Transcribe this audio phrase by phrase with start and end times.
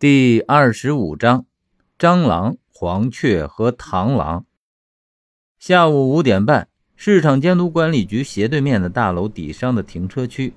[0.00, 1.44] 第二十五章：
[1.98, 4.44] 蟑螂、黄雀和螳螂。
[5.58, 10.54] 下午五点半，市场监督管理局斜对面的大楼底商的停车区，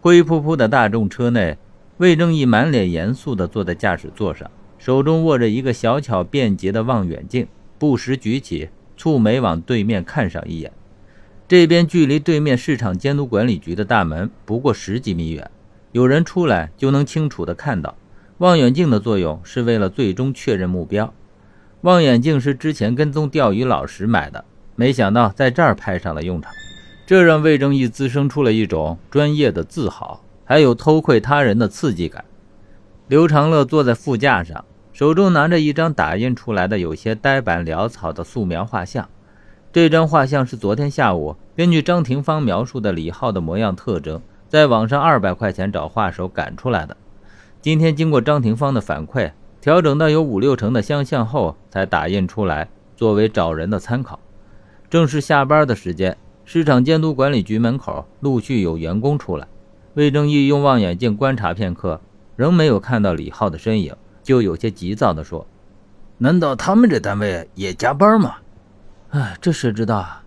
[0.00, 1.56] 灰扑扑的大众车内，
[1.98, 7.46] 魏正义满脸严肃地坐在驾驶座上，手中握着一个小巧便捷的望远镜，
[7.78, 10.72] 不时举起，蹙眉往对面看上一眼。
[11.46, 15.48] 这边距离对面市场监督管理局的大门不过十几米远，
[15.92, 17.94] 有人出来就能清楚地看到。
[18.38, 21.12] 望远镜的作用是为了最终确认目标。
[21.80, 24.44] 望远镜是之前跟踪钓鱼佬时买的，
[24.74, 26.52] 没想到在这儿派上了用场，
[27.06, 32.24] 这让魏正义滋生出了一种专业的自豪，还有偷窥他人的刺激感。
[33.08, 39.08] 刘长乐坐在副驾上，手中拿着一张打印出来的有些呆板潦草的素描画像。
[39.72, 46.96] 这张画像是昨天下午根据张廷芳描述的李浩的模样特征，在网上二百块钱找画手赶出来的。
[47.66, 54.20] 今天经过张廷芳的反馈，调整到有五六成的相像后，才打印出来作为找人的参考。
[54.88, 59.48] 正是下班的时间，市场监督管理局门口陆续有员工出来。
[59.94, 62.00] 魏正义用望远镜观察片刻，
[62.36, 65.44] 仍没有看到李浩的身影，就有些急躁地说
[66.18, 68.36] ：“难道他们这单位也加班吗
[69.10, 70.22] ？”“哎，这谁知道啊？”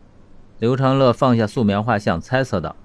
[0.59, 2.75] 刘长乐放下素描画像，猜测道：“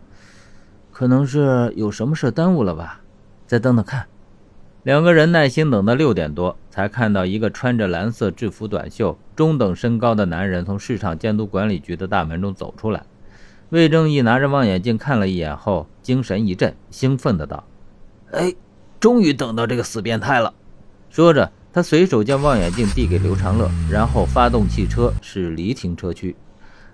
[0.94, 3.00] 可能是有什么事耽误了吧？
[3.48, 4.06] 再等等看。”
[4.84, 13.02] 两个人耐心等到六点多，才看到一个穿着蓝色制服、短袖、中等身高的男人从市场监督管理局的大门中走出来。
[13.70, 17.64] 魏正义拿着望远镜看了一眼后，精神一振，兴奋的道
[18.32, 18.52] ：“哎，
[19.00, 20.52] 终于等到这个死变态了！”
[21.08, 26.36] 说着，他随手将望远镜递给刘长乐，然后发动汽车驶离停车区。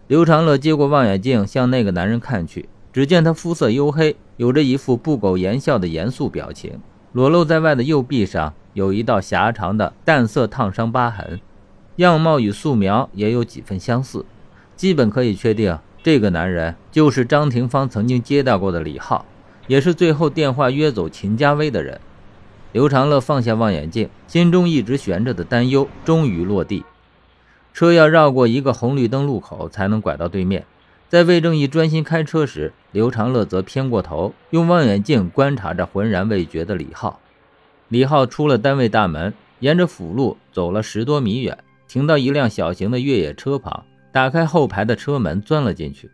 [0.07, 6.79] 刘长乐接过望远镜，向那个男人看去，只见他肤色黝黑，有着一副不苟言笑的严肃表情。
[7.13, 11.41] 裸露在外的右臂上有一道狭长的淡色烫伤疤痕，
[11.97, 14.25] 样貌与素描也有几分相似，
[14.77, 19.27] 基本可以确定这个男人就是张廷芳曾经接待过的李浩，
[19.67, 22.01] 也是最后电话约走秦家威的人。
[22.71, 26.85] 刘长乐放下望远镜，心中一直悬着的担忧终于落地。
[27.75, 30.65] 车要绕过一个红绿灯路口才能拐到对面。
[31.11, 37.19] 在魏正义专心开车时，刘长乐则偏过头，用望远镜观察着浑然未觉的李浩。
[37.89, 46.09] 李浩出了单位大门，沿着辅路走了十多米远，停到一辆小型的越野车旁，打开后排的车门，钻了进去。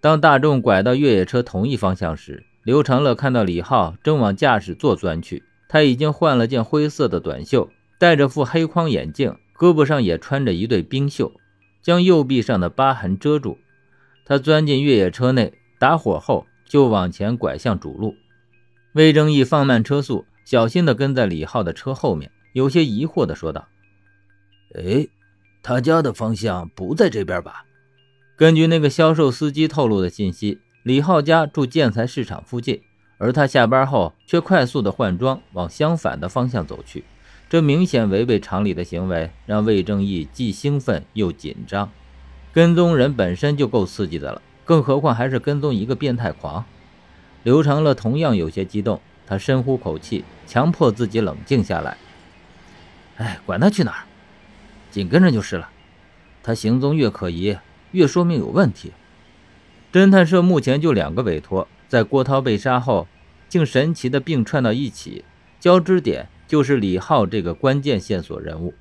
[0.00, 5.42] 当大众拐到越野车同一方向时，刘长乐看到李浩正往驾驶座钻去。
[5.68, 7.68] 他已经换了件灰色的短袖，
[7.98, 11.32] 戴着副黑框眼镜，胳膊上也穿着一对冰袖，
[11.82, 13.58] 将右臂上的疤痕遮住。
[14.24, 18.14] 他钻进越野车内，打火后就往前拐向主路。
[18.92, 23.66] 魏正义放慢车速，小心地跟在李浩的车后面，有些疑惑地说道
[24.76, 25.06] ：“哎，
[25.62, 27.64] 他家的方向不在这边吧？”
[28.36, 32.80] 根据那个销售司机透露的信息，李浩家住建材市场附近，
[33.18, 37.04] 而他下班后却快速地换装，往相反的方向走去。
[37.48, 41.90] 这明显违背常理的行为，让魏正义既兴奋又紧张。
[42.52, 46.64] 跟踪人本身就够刺激的了，更何况还是跟踪一个变态狂。
[47.42, 51.96] 刘长乐同样有些激动，他深呼口气，强迫自己冷静下来。
[53.16, 54.04] 哎，管他去哪儿，
[54.90, 55.70] 紧跟着就是了。
[56.42, 57.56] 他行踪越可疑，
[57.92, 58.92] 越说明有问题。
[59.90, 63.06] 侦探社目前就两个委托，在郭涛被杀后，
[63.48, 65.24] 竟神奇的并串到一起，
[65.58, 68.74] 交织点就是李浩这个关键线索人物。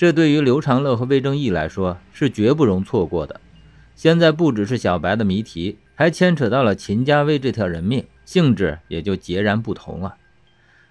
[0.00, 3.38] 这对于刘长乐和魏正义来说是绝不容错过的。
[3.94, 10.14] 现在不只是小白的谜题，还牵扯到了秦家威这条人命，性质也就截然不同了。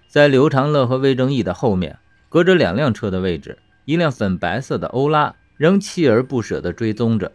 [0.06, 1.98] 在刘长乐和魏正义的后面，
[2.28, 7.32] 隔着两辆车的位置，一辆粉白色的欧拉仍锲而不舍地追踪着。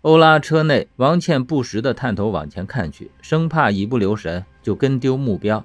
[0.00, 5.64] 欧拉车内，王倩不时地探头往前看去，生怕一不留神就跟丢目标。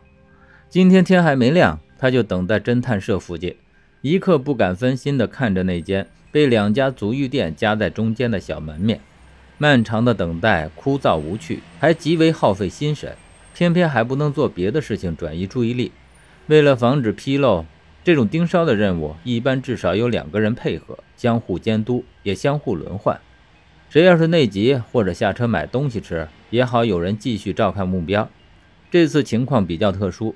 [0.69, 3.55] 今天天还没亮，他就等在侦探社附近。
[4.09, 9.01] 一刻不敢分心地看着那间被两家足浴店夹在中间的小门面，
[9.57, 13.17] 漫长的等待枯燥无趣，还极为耗费心神。
[13.53, 15.91] 偏偏还不能做别的事情转移注意力。
[16.45, 17.65] 为了防止纰漏，
[18.01, 23.19] 这种盯梢的任务一般至少有两个人配合，相互监督，也相互轮换。
[23.89, 28.29] 谁要是内急或者下车买东西吃，也好有人继续照看目标。
[28.89, 30.33] 这次情况比较特殊，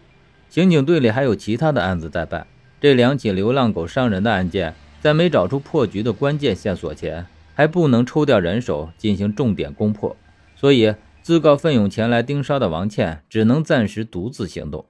[0.49, 2.45] 刑警队里还有其他的案子在办。
[2.81, 10.17] 这两起流浪狗伤人的案件，在没找出破局的关键线索前，还不能抽调人手进行重点攻破，
[10.55, 14.83] 所以自告奋勇前来盯梢的王倩只能暂时独自行动。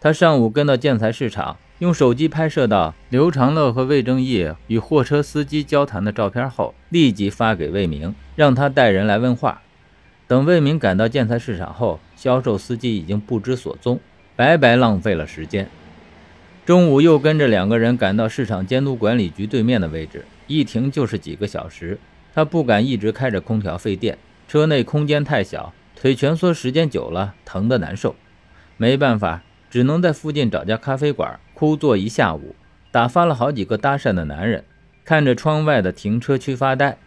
[0.00, 9.62] 他上午跟到建材市场，用手机拍摄到刘长乐和魏正义与货车司机交谈的照片后，立即发给魏明，让他带人来问话。
[10.28, 13.98] 等魏明赶到建材市场后，销售司机已经不知所踪，
[14.36, 15.68] 白白浪费了时间。
[16.66, 21.96] 中午又跟着两个人赶到市场监督管理局对面的位置，一停就是几个小时。
[22.34, 24.18] 他不敢一直开着空调费电，
[24.48, 28.16] 车内空间太小，腿蜷缩时间久了疼得难受。
[28.76, 32.56] 没办法，只能在附近找家咖啡馆枯坐一下午，
[32.90, 34.64] 打发了好几个搭讪的男人，
[35.04, 36.98] 看着窗外的停车区发呆。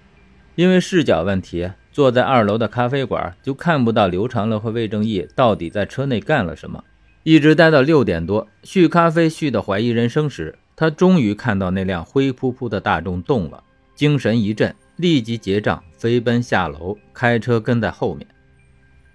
[0.56, 6.86] 因为视角问题，坐在二楼的咖啡馆就看不到刘长乐和魏正义到底在车内干了什么。
[7.24, 13.64] 一直待到六点多，续咖啡续的怀疑人生时，他终于看到那辆灰扑扑的大众动了，
[13.94, 18.26] 精神一振，立即结账，飞奔下楼，开车跟在后面。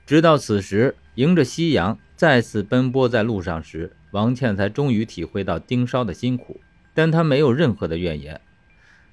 [0.07, 6.61] 直到此时，迎着夕阳再次奔波在路上时，王倩才终于体会到盯梢的辛苦，
[6.93, 8.39] 但她没有任何的怨言。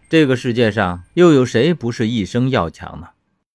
[0.10, 3.08] 这个世界上又有谁不是一生要强呢？